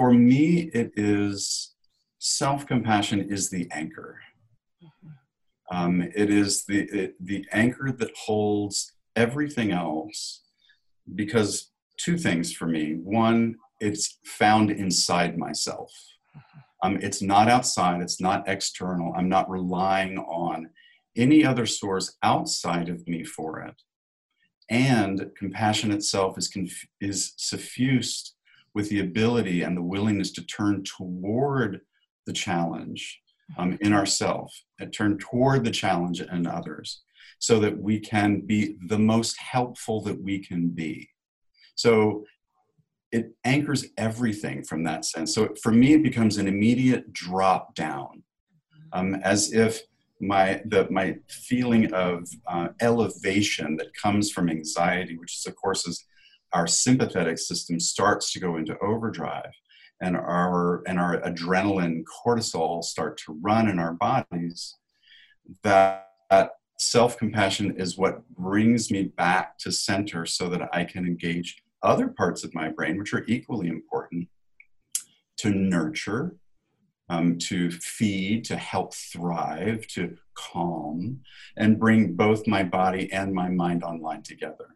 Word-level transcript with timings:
for 0.00 0.14
me, 0.14 0.70
it 0.72 0.92
is 0.96 1.74
self 2.18 2.66
compassion 2.66 3.20
is 3.20 3.50
the 3.50 3.68
anchor. 3.70 4.18
Um, 5.70 6.00
it 6.00 6.30
is 6.30 6.64
the 6.64 6.84
it, 6.84 7.14
the 7.20 7.44
anchor 7.52 7.92
that 7.92 8.10
holds 8.16 8.94
everything 9.14 9.72
else. 9.72 10.40
Because 11.14 11.70
two 11.98 12.16
things 12.16 12.50
for 12.50 12.66
me: 12.66 12.94
one, 12.94 13.56
it's 13.78 14.16
found 14.24 14.70
inside 14.70 15.36
myself. 15.36 15.92
Um, 16.82 16.96
it's 17.02 17.20
not 17.20 17.48
outside. 17.48 18.00
It's 18.00 18.22
not 18.22 18.48
external. 18.48 19.12
I'm 19.14 19.28
not 19.28 19.50
relying 19.50 20.16
on 20.16 20.70
any 21.14 21.44
other 21.44 21.66
source 21.66 22.16
outside 22.22 22.88
of 22.88 23.06
me 23.06 23.22
for 23.22 23.60
it. 23.60 23.74
And 24.70 25.30
compassion 25.36 25.90
itself 25.92 26.38
is, 26.38 26.48
conf- 26.48 26.86
is 27.02 27.34
suffused 27.36 28.34
with 28.74 28.88
the 28.88 29.00
ability 29.00 29.62
and 29.62 29.76
the 29.76 29.82
willingness 29.82 30.30
to 30.32 30.46
turn 30.46 30.84
toward 30.84 31.80
the 32.26 32.32
challenge 32.32 33.20
um, 33.58 33.76
in 33.80 33.92
ourself 33.92 34.52
and 34.78 34.92
turn 34.92 35.18
toward 35.18 35.64
the 35.64 35.70
challenge 35.70 36.20
in 36.20 36.46
others 36.46 37.02
so 37.38 37.58
that 37.58 37.76
we 37.76 37.98
can 37.98 38.40
be 38.40 38.76
the 38.86 38.98
most 38.98 39.36
helpful 39.38 40.02
that 40.02 40.22
we 40.22 40.38
can 40.38 40.68
be. 40.68 41.08
So 41.74 42.24
it 43.12 43.32
anchors 43.44 43.86
everything 43.96 44.62
from 44.62 44.84
that 44.84 45.04
sense. 45.04 45.34
So 45.34 45.54
for 45.62 45.72
me, 45.72 45.94
it 45.94 46.02
becomes 46.02 46.36
an 46.36 46.46
immediate 46.46 47.12
drop 47.12 47.74
down, 47.74 48.22
um, 48.92 49.16
as 49.16 49.52
if 49.52 49.80
my 50.20 50.60
the 50.66 50.86
my 50.90 51.16
feeling 51.28 51.92
of 51.92 52.28
uh, 52.46 52.68
elevation 52.80 53.76
that 53.76 53.94
comes 53.94 54.30
from 54.30 54.50
anxiety, 54.50 55.16
which 55.16 55.36
is 55.36 55.46
of 55.46 55.56
course 55.56 55.86
is 55.88 56.04
our 56.52 56.66
sympathetic 56.66 57.38
system 57.38 57.78
starts 57.78 58.32
to 58.32 58.40
go 58.40 58.56
into 58.56 58.78
overdrive, 58.78 59.52
and 60.00 60.16
our 60.16 60.82
and 60.86 60.98
our 60.98 61.20
adrenaline, 61.20 62.02
cortisol 62.04 62.82
start 62.82 63.18
to 63.26 63.38
run 63.40 63.68
in 63.68 63.78
our 63.78 63.94
bodies. 63.94 64.76
That, 65.62 66.08
that 66.30 66.52
self 66.78 67.18
compassion 67.18 67.76
is 67.76 67.98
what 67.98 68.28
brings 68.30 68.90
me 68.90 69.04
back 69.04 69.58
to 69.58 69.72
center, 69.72 70.26
so 70.26 70.48
that 70.48 70.68
I 70.72 70.84
can 70.84 71.06
engage 71.06 71.62
other 71.82 72.08
parts 72.08 72.44
of 72.44 72.54
my 72.54 72.68
brain, 72.68 72.98
which 72.98 73.14
are 73.14 73.24
equally 73.26 73.68
important, 73.68 74.28
to 75.38 75.50
nurture, 75.50 76.36
um, 77.08 77.38
to 77.38 77.70
feed, 77.70 78.44
to 78.44 78.56
help 78.56 78.94
thrive, 78.94 79.86
to 79.88 80.16
calm, 80.34 81.20
and 81.56 81.78
bring 81.78 82.14
both 82.14 82.46
my 82.46 82.62
body 82.62 83.12
and 83.12 83.32
my 83.32 83.48
mind 83.48 83.82
online 83.82 84.22
together. 84.22 84.68